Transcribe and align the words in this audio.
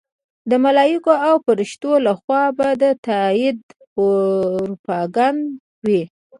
د 0.49 0.51
ملایکو 0.65 1.13
او 1.27 1.33
فرښتو 1.45 1.91
لخوا 2.07 2.43
به 2.57 2.67
د 2.81 2.83
تایید 3.07 3.57
پروپاګند 3.95 5.41
وي. 5.85 6.03